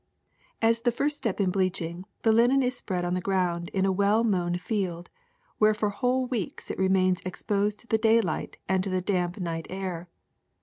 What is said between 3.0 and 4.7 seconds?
on the ground in a well mown